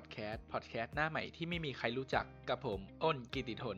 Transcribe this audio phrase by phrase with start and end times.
[0.00, 3.76] พอดแคสต์พอดแคสต์หน้าใหม่ที่ไม่มีใครรู้จักกับผมอ้นกิติทน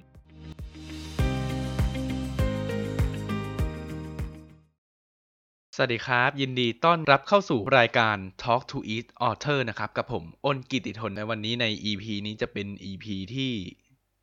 [5.77, 13.53] สวัสดีครับ ยินดีต้อนรับเข้าสู่รายการ Talk to Each Other นะครับ กับผมอ้นกิติทนในวันนี้ใน EP นี้จะเป็น EP ที่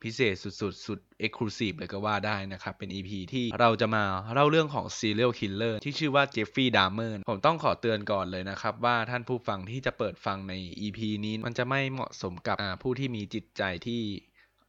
[0.04, 4.04] พิเศษสุดๆ สุด Exclusive เลยก็ว่าได้นะครับ เป็น EP ที่เราจะมา
[4.34, 10.54] เล่าเรื่องของ Serial Killer ที่ชื่อว่าเจฟฟี่ดามเมอร์ผมต้องขอเตือนก่อนเลยนะครับ ว่าท่านผู้ฟังที่จะเปิดฟังใน
[10.86, 14.00] EP นี้ มันจะไม่เหมาะสมกับผู้ที่มีจิตใจที่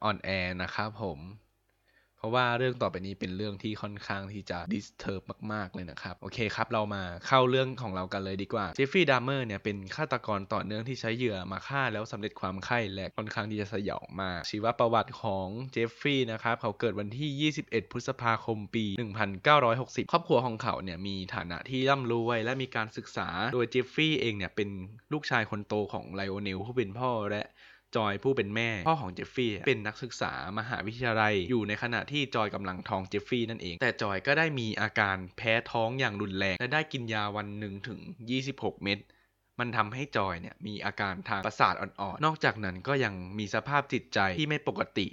[0.04, 0.30] อ่อนแอ
[0.62, 1.20] นะครับผม
[2.22, 5.22] เพราะว่าเรื่องต่อไปนี้เป็นเรื่องที่ค่อนข้างที่จะ disturb
[5.54, 18.86] มาก ๆ เลยนะครับ โอเคครับ เรามาเข้าเรื่องของเรากันเลยดีกว่าเจฟฟี่ดามเมอร์เนี่ยเป็นฆาตกรต่อเนื่องที่ใช้เหยื่อมาฆ่าแล้วสำเร็จความใคร่และค่อนข้างที่จะสยองมากชีวประวัติของเจฟฟี่นะครับ เขาเกิดวันที่ 21 พฤษภาคมปี
[19.48, 24.70] 1960 ครอบครัวของเขาเนี่ยมีฐานะที่ร่ำรวยและมีการศึกษาโดยเจฟฟี่เองเนี่ยเป็น
[25.14, 27.44] ลูกชายคนโตของไลโอเนลผู้เป็นพ่อและ
[27.96, 38.00] จอยผู้เป็นแม่ พ่อของเจฟฟี่เป็นนักศึกษามหาวิทยาลัย อยู่ในขณะที่จอยกำลังท้องเจฟฟี่นั่นเอง แต่จอยก็ได้มีอาการแพ้ท้องอย่างรุนแรง และได้กินยาวันหนึ่งถึง
[38.42, 39.00] 26 เม็ด
[39.60, 45.08] มันทำให้จอยเนี่ยมีอาการทางประสาทอ่อนๆ นอกจากนั้นก็ยังมีสภาพจิตใจที่ไม่ปกติ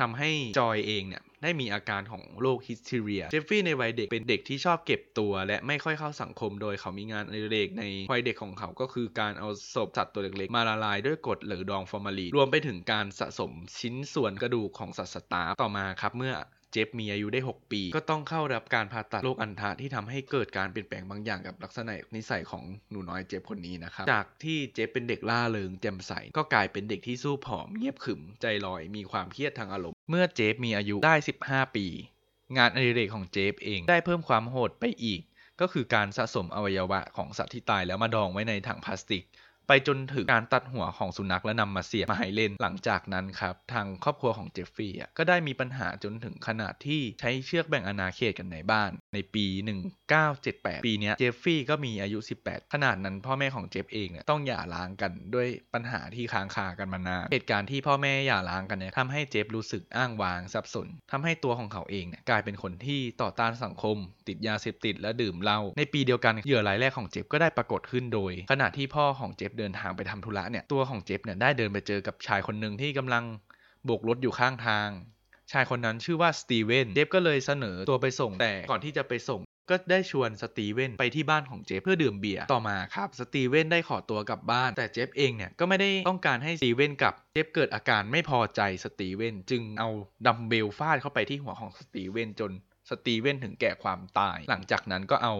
[0.00, 16.34] ทำให้จอยเองเนี่ย ได้มีอาการของโรคฮิสเทเรีย เจฟฟี่ในวัยเด็กเป็นเด็กที่ชอบเก็บตัว และไม่ค่อยเข้าสังคมโดยเขามีงานอดิเรกในวัยเด็กของเขาก็คือการเอาศพสัตว์ตัวเล็กๆ มาละลายด้วยกรดหรือดองฟอร์มาลีนรวมไปถึงการสะสมชิ้นส่วนกระดูกของสัตว์สตาร์ต่อมาครับเมื่อ
[16.72, 31.14] เจฟมีอายุได้ 6 ปี ก็ต้องเข้ารับการผ่าตัดโรคอันทะที่ทำให้เกิดการเปลี่ยนแปลงบางอย่างกับลักษณะนิสัยของหนูน้อยเจฟคนนี้นะครับ จากที่เจฟเป็นเด็กล่าเริงแจ่มใส ก็กลายเป็นเด็กที่สู้ผอมเงียบขรึมใจลอยมีความเครียดทางอารมณ์ เมื่อเจฟมีอายุได้
[31.46, 31.86] 15 ปี
[32.56, 35.20] งานอดิเรกของเจฟเองได้เพิ่มความโหดไปอีก
[35.60, 39.24] ก็คือการสะสมอวัยวะของสัตว์ที่ตายแล้วมาดองไว้ในถังพลาสติก
[39.70, 49.46] ไปจนถึงการตัดหัวของสุนัขและนำมาเสียบมาให้เล่นหลังจากนั้นครับทางครอบครัวของเจฟฟี่ก็ได้มีปัญหาจนถึงขนาดที่ใช้เชือกแบ่งอาณาเขตกันในบ้าน ในปี
[50.14, 63.96] 1978 ปีนี้เจฟฟี่ก็มีอายุ 18 ขนาดนั้นพ่อแม่ของเจฟเองเนี่ยต้องหย่าร้างกันด้วยปัญหาที่ค้างคากันมานานเหตุการณ์ที่พ่อแม่หย่าร้างกันเนี่ยทำให้เจฟรู้สึกอ้างว้างสับสนทำให้ตัวของเขาเองเนี่ยกลายเป็นคนที่ต่อต้านสังคม
[64.28, 73.24] ติดยาเสพติดและดื่มเหล้าในปีเดียวกันเหยื่อรายแรกของเจฟก็ได้ปรากฏขึ้นโดย ขณะที่พ่อของเจฟเดินทางไปทำธุระเนี่ยตัวของเจฟเนี่ยได้เดินไปเจอกับชายคนหนึ่งที่กำลัง
[73.84, 74.88] โบกรถอยู่ข้างทาง
[75.52, 79.40] ชายคนนั้นชื่อว่าสตีเวนเจฟก็เลยเสนอตัวไปส่งแต่ก่อนที่จะไปส่ง
[79.70, 89.88] ก็ได้ชวนสตีเวนไปที่บ้านของเจฟเพื่อดื่มเบียร์ต่อมาครับสตีเวนได้ขอตัวกลับบ้านแต่เจฟเองเนี่ยก็ไม่ได้ต้องการให้สตีเวนกลับเจฟเกิดอาการไม่พอใจสตีเวนจึงเอา
[90.26, 92.52] ดัมเบลฟาดเข้าไปที่หัวของสตีเวนจน
[92.90, 95.34] สตีเวนถึงแก่ความตาย หลังจากนั้นก็เอา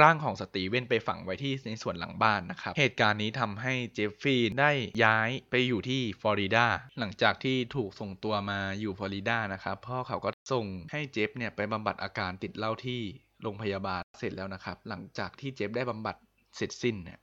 [0.00, 4.70] ร่างของสตีเวนไปฝังไว้ที่ในส่วนหลังบ้านนะครับ เหตุการณ์นี้ทำให้เจฟฟี่ได้
[5.04, 6.66] ย้ายไปอยู่ที่ฟลอริดา
[6.98, 13.00] หลังจากที่ถูกส่งตัวมาอยู่ฟลอริดานะครับพ่อเขาก็ส่งให้เจฟเนี่ยไปบำบัดอาการติดเหล้าที่
[13.42, 16.16] โรงพยาบาลเสร็จแล้วนะครับ หลังจากที่เจฟได้บำบัด
[16.56, 17.18] เสร็จสิ้นเนี่ย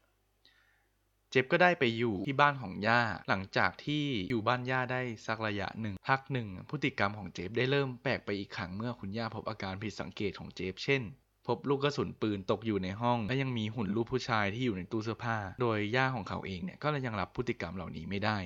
[1.31, 11.03] เจฟก็ได้ไปอยู่ที่บ้านของย่า หลังจากที่อยู่บ้านย่าได้สักระยะหนึ่งพักหนึ่งพฤติกรรมของเจฟได้เริ่มแปลกไปอีกครั้งเมื่อคุณย่าพบอาการผิดสังเกตของเจฟเช่น
[11.47, 18.37] พบลูกกระสุนปืนตกอยู่ในห้อง และยังมีหุ่นรูปผู้ชายที่อยู่ในตู้เสื้อผ้า โดยย่าของเขาเองเนี่ยก็ยังรับพฤติกรรมเหล่านี้ไม่ได้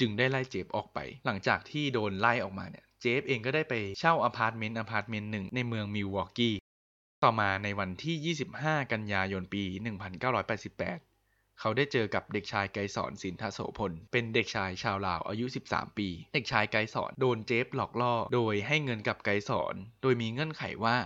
[0.00, 6.56] จึงได้ไล่เจฟออกไป หลังจากที่โดนไล่ออกมาเนี่ยเจฟเองก็ได้ไปเช่าอพาร์ตเมนต์อพาร์ตเมนต์หนึ่งในเมืองมิลวอกกี้
[7.22, 20.96] ต่อมาในวันที่ 25 กันยายนปี 1988 เขาได้เจอกับเด็กชายไกรสอนสินทโสพล เป็นเด็กชายชาวลาวอายุ 13 ปี เด็กชายไกรสอนโดนเจฟหลอกล่อ โดยให้เงินกับไกรสอน โดยมีเงื่อนไขว่า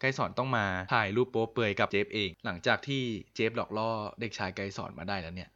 [0.00, 0.64] ไกสอนต้องมา
[0.94, 3.02] ถ่ายรูปโป๊เปลือยกับเจฟเอง หลังจากที่
[3.34, 5.50] เจฟหลอกล่อเด็กชายไกสอนมาได้แล้วเนี่ย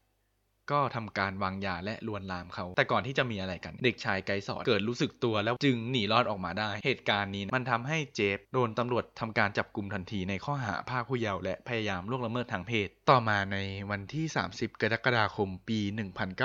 [0.70, 13.56] ก็ทำการวางยาและลวนลามเขา แต่ก่อนที่จะมีอะไรกัน เด็กชายไกสอนเกิดรู้สึกตัวแล้วจึงหนีรอดออกมาได้ เหตุการณ์นี้มันทำให้เจฟโดนตำรวจทำการจับกลุ่มทันทีในข้อหาพาผู้เยาว์และพยายามล่วงละเมิดทางเพศ ต่อมาใน
[13.90, 14.24] วันที่
[14.54, 15.80] 30 กรกฎาคมปี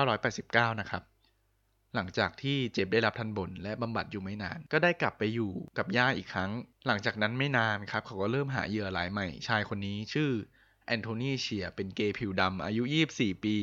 [0.07, 1.03] 1989 นะครับ
[1.97, 6.51] หลังจากที่เจฟได้รับทันบนและบำบัดอยู่ไม่นาน ก็ได้กลับไปอยู่กับย่าอีกครั้ง
[6.87, 10.29] หลังจากนั้นไม่นานครับเขาก็เริ่มหาเหยื่อรายใหม่ ชายคนนี้ชื่อ
[10.87, 12.83] แอนโทนีเชียเป็นเกย์ผิวดำอายุ
[13.13, 13.55] 24 ปี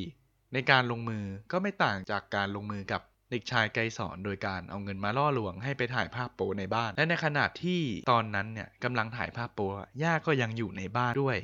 [0.52, 9.68] ในการลงมือก็ไม่ต่างจากการลงมือกับเด็กชายไกสอนโดยการเอาเงินมาล่อลวงให้ไปถ่ายภาพโป๊ในบ้าน และในขณะที่ตอนนั้นเนี่ยกำลังถ่ายภาพโป๊
[10.02, 11.38] ย่าก็ยังอยู่ในบ้านด้วย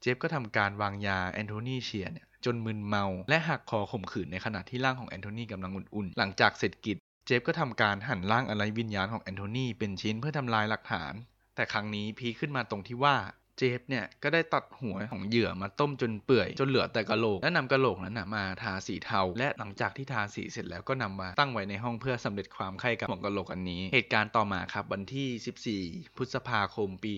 [0.00, 6.96] เจฟก็ทำการวางยาแอนโทนีเชียเนี่ย จนมึนเมา และหักคอข่มขืนในขณะที่ร่างของแอนโทนีกำลังอุ่นๆ หลังจากเสร็จกิจ
[7.26, 11.12] เจฟก็ทำการหั่นร่างอะไรวิญญาณของแอนโทนีเป็นชิ้นเพื่อทำลายหลักฐาน
[11.56, 13.16] แต่ครั้งนี้พีขึ้นมาตรงที่ว่า
[13.58, 27.14] เจฟเนี่ยก็ได้ตัดหัวของเหยื่อมาต้มจนเปื่อย จนเหลือแต่กะโหลกและนำกะโหลกนั้นนะมาทาสีเทา และหลังจากที่ทาสีเสร็จแล้วก็นำมาตั้งไว้ในห้องเพื่อสำเร็จความใคร่กับหัวกะโหลกอันนี้ เหตุการณ์ต่อมาครับวันที่ 14 พฤษภาคมปี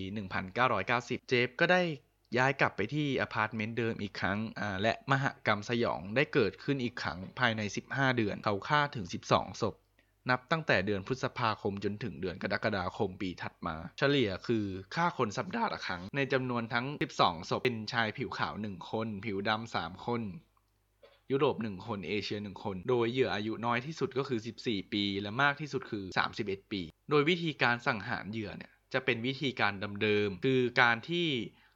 [0.63, 1.81] 1990 เจฟก็ได้
[2.37, 4.39] ย้ายกลับไปที่อพาร์ตเมนต์เดิมอีกครั้ง
[4.81, 9.75] และมหกรรมสยองได้เกิดขึ้นอีกครั้งภายใน 15 เดือน เขาฆ่าถึง 12 ศพ
[10.29, 14.65] นับตั้งแต่เดือนพฤษภาคมจนถึงเดือนกรกฎาคมปีถัดมา เฉลี่ยคือ
[14.95, 16.85] ฆ่าคนสัปดาห์ละครั้ง ในจำนวนทั้ง
[17.17, 20.21] 12 ศพ เป็นชายผิวขาว 1 คน ผิวดำ 3 คน
[21.31, 26.03] ยุโรป 1 คน เอเชีย 1 คน โดยเหยื่ออายุน้อยที่สุดก็คือ 14 ปี และมากที่สุดคือ
[26.39, 31.27] 31 ปี โดยวิธีการสังหารเหยื่อเนี่ยจะเป็นวิธีการเดิมๆคือการที่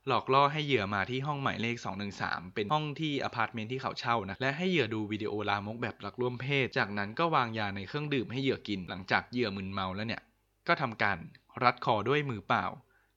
[0.08, 1.76] หลอกล่อให้เหยื่อมาที่ห้องหมายเลข
[2.16, 10.22] 213 เป็นห้องที่อพาร์ตเมนต์ที่เขาเช่านะ และให้เหยื่อดูวิดีโอลามกแบบรักร่วมเพศ จากนั้นก็วางยาในเครื่องดื่มให้เหยื่อกิน หลังจากเหยื่อมึนเมาแล้วเนี่ย
[10.68, 11.18] ก็ทำการ
[11.64, 12.66] รัดคอด้วยมือเปล่า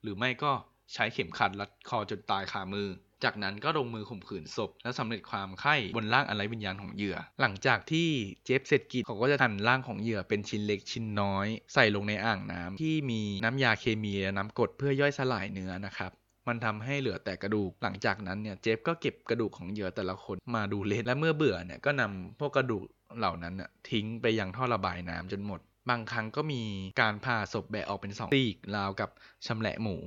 [0.01, 0.51] หรือไม่ก็
[0.93, 2.87] ใช้เข็มขัดรัดคอจนตายคามือ
[3.23, 8.09] จากนั้นก็ลงมือข่มขืนศพ และสำเร็จความใคร่บนร่างไร้วิญญาณของเหยื่อ หลังจากที่
[8.45, 16.11] เจฟเสร็จกิจเขาก็จะหั่นร่างของเหยื่อเป็นชิ้นเล็กชิ้นน้อย ใส่ลงในอ่างน้ำที่มีน้ำยาเคมีและน้ำกรดเพื่อย่อยสลายเนื้อนะครับ
[16.47, 22.83] มันทำให้เหลือแต่กระดูก หลังจากนั้นเนี่ยเจฟก็เก็บกระดูกของเหยื่อแต่ละคนมาดูเลสและเมื่อเบื่อเนี่ยก็นำพวกกระดูก
[23.17, 25.59] เหล่านั้นน่ะทิ้งไปยังท่อระบายน้ำจนหมด
[25.89, 26.61] บางครั้งก็มี
[27.01, 29.09] การผ่าศพแบะออกเป็นสองซีกราวกับ
[29.45, 29.97] ชำแหละหมู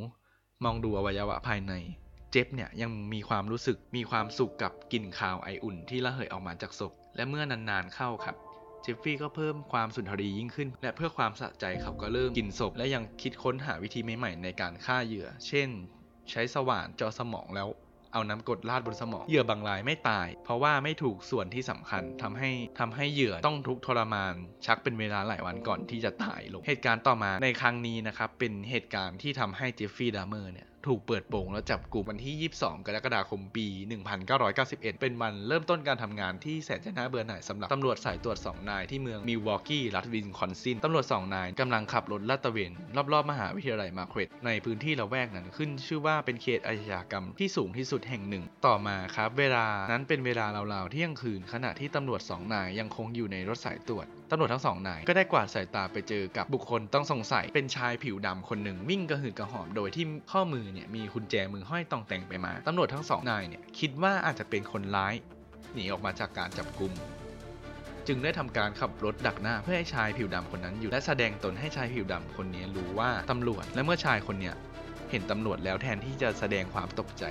[0.64, 1.72] มองดูอวัยวะภายใน
[2.32, 8.36] เจฟเนี่ยยังมีความรู้สึกมีความสุขกับกลิ่นคาวไออุ่นที่ระเหยออกมาจากศพ และเมื่อนานๆเข้าครับ
[8.82, 15.68] เจฟฟี่ก็เพิ่มความสุนทรียิ่งขึ้น และเพื่อความสะใจเขาก็เริ่มกินศพ และยังคิดค้นหาวิธีใหม่ๆในการฆ่าเหยื่อ เช่น
[16.32, 17.68] ใช้สว่านเจาะสมองแล้ว
[18.12, 24.34] เอาน้ำกรดราดบนสมองเหยื่อบางรายไม่ตาย เพราะว่าไม่ถูกส่วนที่สำคัญทำให้ทำให้เหยื่อต้องทุกข์ทรมาน
[24.66, 33.66] ชักเป็นเวลาหลายวันก่อนที่จะตายลงเหตุการณ์ต่อมาในครั้งนี้นะครับเป็นเหตุการณ์ที่ทำให้เจฟฟี่ดามเมอร์เนี่ย ถูกเปิดโปงและจับกลุ่มวันที่ 22 กรกฎาคมปี
[34.32, 42.72] 1991 เป็นวันเริ่มต้นการทำงานที่แสนจะน่าเบื่อหน่ายสำหรับตำรวจสายตรวจ 2 นายที่เมืองมิลวอกกี้ รัฐวิสคอนซิน ตำรวจ 2 นายกำลังขับรถลาดตระเวน
[43.12, 65.14] รอบๆ มหาวิทยาลัยมาเควตในพื้นที่ละแวกนั้นขึ้นชื่อว่าเป็นเขตอาชญากรรมที่สูงที่สุดแห่งหนึ่ง ต่อมาครับ เวลานั้นเป็นเวลาราวๆเที่ยงคืนขณะที่ตำรวจ 2 นายยังคงอยู่ในรถสายตรวจ ตำรวจทั้งสองนายก็ได้กวาดสายตาไปเจอกับบุคคลต้องสงสัยเป็นชายผิวดำคนหนึ่งวิ่งกระหืดกระหอบโดยที่ข้อมือเนี่ยมีกุญแจมือห้อยตองแต่งไปมาตำรวจทั้งสองนายเนี่ยคิดว่าอาจจะเป็นคนร้าย
[65.74, 66.92] หนีออกมาจากการจับกุม
[68.06, 74.54] จึงได้ทำการขับรถดักหน้าเพื่อให้ชายผิวดำคนนั้นหยุดและแสดงตนให้ชายผิวดำคนนี้รู้ว่าตำรวจและเมื่อชายคนเนี้ย
[75.10, 77.24] เห็นตำรวจแล้วแทนที่จะแสดงความตกใจ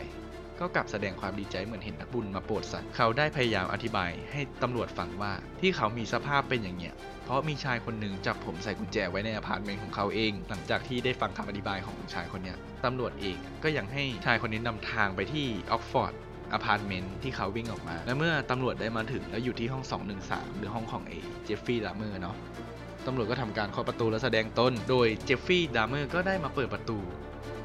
[0.59, 5.31] ก็กลับแสดงความดีใจเหมือนเห็นนักบุญมาโปรดสัตว์เขาได้พยายามอธิบายให้ตำรวจฟังว่า
[5.62, 6.94] ที่เขามีสภาพเป็นอย่างเงี้ย
[7.25, 16.13] เพราะมีชายคนหนึ่งจับผมใส่กุญแจไว้ในอพาร์ตเมนต์ของเขาเอง หลังจากที่ได้ฟังคำอธิบายของชายคนเนี้ยตำรวจเองก็ยังให้ชายคนนี้นำทางไปที่ออกซ์ฟอร์ด
[16.54, 19.83] อพาร์ตเมนต์ที่เขาวิ่งออกมา และเมื่อตำรวจได้มาถึงแล้วอยู่ที่ห้อง
[20.21, 21.13] 213 หรือห้องของเอ
[21.44, 22.36] เจฟฟี่ดามเมอร์เนาะ
[23.06, 26.98] ตำรวจก็ทำการเคาะประตูและแสดงตนโดยเจฟฟี่ดามเมอร์ก็ได้มาเปิดประตู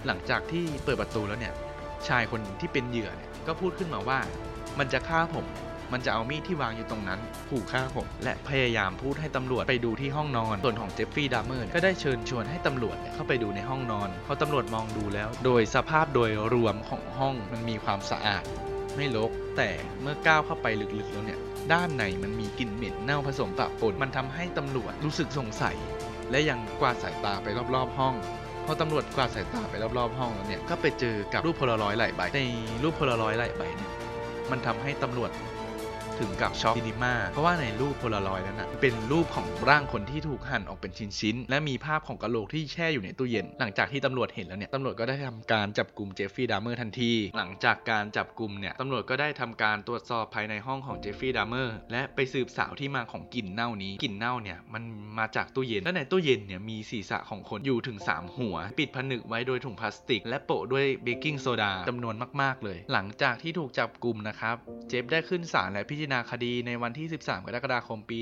[0.06, 1.54] หลังจากที่เปิดประตูแล้วเนี่ย
[2.08, 4.18] ชายคนที่เป็นเหยื่อเนี่ยก็พูดขึ้นมาว่า
[4.78, 5.46] มันจะฆ่าผม
[5.92, 7.20] มันจะเอามีดที่วางอยู่ตรงนั้น
[7.50, 18.44] ขู่ฆ่าผม และพยายามพูดให้ตำรวจไปดูที่ห้องนอน ส่วนของเจฟฟี่ดามเมอร์ก็ได้เชิญชวนให้ตำรวจเข้าไปดูในห้องนอนพอตำรวจมองดูแล้ว โดยสภาพโดยรวมของห้องมันมีความสะอาด
[18.96, 20.66] ไม่รกแต่เมื่อก้าวเข้าไป
[20.98, 21.40] ลึกๆแล้วเนี่ย
[21.72, 25.76] ด้านในมันมีกลิ่นเหม็นเน่าผสมปะปนมันทำให้ตำรวจรู้สึกสงสัย
[26.30, 28.14] และยังกวาดสายตาไปรอบๆห้อง
[28.66, 32.40] พอตำรวจกวาดสายตาไปรอบๆห้องแล้วเนี่ยก็ไปเจอกับรูปโพลารอยด์หลายใบใน
[32.82, 33.90] รูปโพลารอยด์หลายใบเนี่ย
[34.50, 35.30] มันทำให้ตำรวจ
[36.22, 54.82] ถึงกับช็อก cinema เพราะว่าในรูปโพลารอยด์นั้นนะเป็นรูปของร่างคนที่ถูกหั่นออกเป็นชิ้นๆและมีภาพของกะโหลกที่แช่อยู่ในตู้เย็น หลังจากที่ตำรวจเห็นแล้วเนี่ยตำรวจก็ได้ทำการจับกลุ่มเจฟฟี่ดามเมอร์ทันที หลังจากการจับกลุ่มเนี่ยตำรวจก็ได้ทำการตรวจสอบภายในห้องของเจฟฟี่ดามเมอร์และไปสืบสาวที่มาของกลิ่นเน่านี้กลิ่นเน่าเนี่ยมัน
[55.18, 64.56] มาจากตู้เย็นและในตู้เย็นเนี่ยมีศีรษะของคนอยู่ถึง 3 หัว ปิดผนึกไว้โดยถุงพลาสติก และโปะด้วยเบกกิ้งโซดาจำนวนมาก ๆ เลย หลังจากที่ถูกจับกลุ่มนะครับ
[64.88, 68.18] เจฟได้ขึ้นศาลและพิจารณาคดีในวันที่ 13 กรกฎาคมปี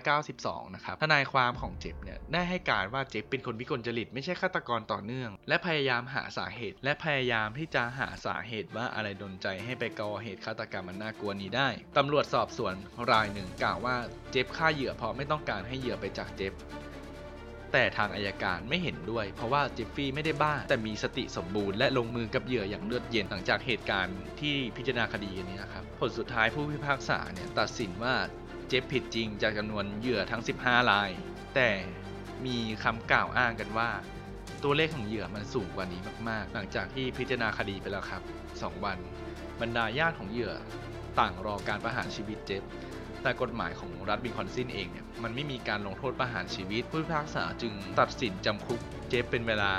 [0.00, 12.74] 1992 นะครับ ทนายความของเจฟเนี่ยได้ให้การว่าเจฟเป็นคนวิกลจริตไม่ใช่ฆาตกรต่อเนื่อง และพยายามหาสาเหตุ และพยายามที่จะหาสาเหตุว่าอะไรดนใจให้ไปก่อเหตุฆาตกรรมอันน่ากลัวนี้ได้ ตำรวจสอบสวน
[13.10, 13.96] รายหนึ่งกล่าวว่า
[14.32, 16.52] เจ็บฆ่าเหยื่อเพราะไม่ต้องการให้เหยื่อไปจากเจ็บ
[17.72, 28.14] แต่ทางอายการไม่เห็นด้วย เพราะว่าเจฟฟี่ไม่ได้บ้า แต่มีสติสมบูรณ์และลงมือกับเหยื่ออย่างเลือดเย็นหลังจากเหตุการณ์ที่พิจารณาคดีนี้นะครับผลสุดท้ายผู้พิพากษาเนี่ยตัดสินว่า
[28.68, 31.10] เจฟผิดจริงจากจำนวนเหยื่อทั้ง 15ราย
[31.54, 31.70] แต่
[32.46, 33.90] มีคำกล่าวอ้างกันว่า
[34.62, 38.22] ตัวเลขของเหยื่อมันสูงกว่านี้มาก ๆ หลังจากที่พิจารณาคดีไปแล้วครับ
[38.54, 38.98] 2 วัน
[39.60, 40.54] บรรดาญาติของเหยื่อ
[41.20, 42.62] ต่างรอการประหารชีวิตเจฟ
[43.22, 49.70] แต่กฎหมายของรัฐวิสคอนซินเองเนี่ยมันไม่มีการลงโทษประหารชีวิต ผู้พิพากษาจึงตัดสินจำคุกเจฟเป็นเวลา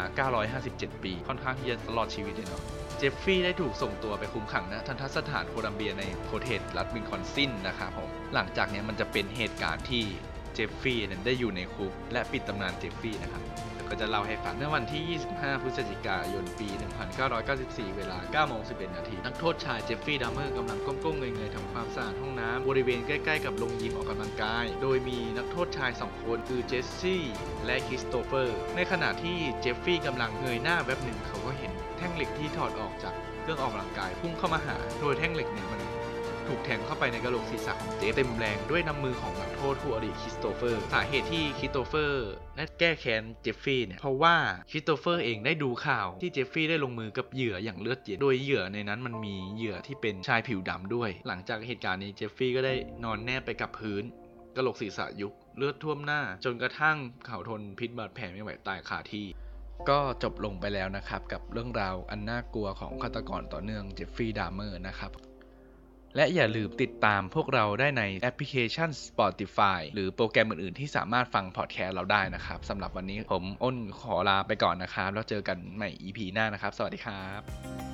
[0.47, 2.63] 957 ปี ค่อนข้างที่จะตลอดชีวิตเลยเนาะ
[2.97, 10.03] เจฟฟรีย์ได้ถูกส่งตัวไปคุมขังณทัณฑสถานโคลัมเบียในพอร์เทจรัฐวิสคอนซินนะครับผมหลังจากเนี้ยมันจะเป็นเหตุการณ์ที่
[10.53, 13.43] เจฟฟรีย์นั้นได้อยู่ในคุกและปิดตำนานเจฟฟรีย์นะครับ
[13.91, 16.69] ก็จะเล่าให้ฟังเมื่อวันที่ 25 พฤศจิกายน ปี
[17.31, 27.23] 1994 เวลา9โมง11 นาที นักโทษชายเจฟฟรีย์ดัมเมอร์กำลังก้มๆเงยๆทำความสะอาดห้องน้ำบริเวณใกล้ๆกับโรงยิมออกกำลังกาย โดยมีนักโทษชาย 2 คนคือเจสซี่
[27.65, 35.81] และคริสโตเฟอร์ ในขณะที่เจฟฟรีย์กำลังเงยหน้าแวบหนึ่งเขาก็เห็นแท่งเหล็กที่ถอดออกจากเครื่องออกกำลังกายพุ่งเข้ามาหา โดยแท่งเหล็กเนี่ยมัน
[36.47, 44.35] ถูกแทงเข้าไปในกระโหลกศีรษะของเจฟเต็มแรงด้วยน้ำมือของนักโทษผู้อดีคริสโตเฟอร์ สาเหตุที่คริสโตเฟอร์ได้แก้แค้นเจฟฟรีย์เนี่ยเพราะว่า
[44.71, 54.03] คริสโตเฟอร์เองได้ดูข่าวที่เจฟฟรีย์ได้ลงมือกับเหยื่ออย่างเลือดเย็นโดยเหยื่อในนั้นมันมีเหยื่อที่เป็นชายผิวดำด้วย หลังจากเหตุการณ์นี้เจฟฟรีย์ก็ได้นอนแนบไปกับพื้น
[54.55, 59.27] กระโหลกศีรษะยุบเลือดท่วมหน้า จนกระทั่งเขาทนพิษบาดแผลไม่ไหวตายคาที่
[59.89, 65.11] ก็จบลงไปแล้วนะครับ กับเรื่องราวอันน่ากลัวของฆาตกรต่อเนื่องเจฟฟรีย์ดามเมอร์นะครับ
[66.15, 77.90] และอย่าลืมติดตามพวกเราได้ในแอปพลิเคชัน Spotify หรือโปรแกรมอื่น ๆ ที่สามารถฟังพอดแคสต์เราได้นะครับสำหรับวันนี้ผมอ้นขอลาไปก่อนนะครับ แล้วเจอกันใหม่ EP หน้านะครับ สวัสดีครับ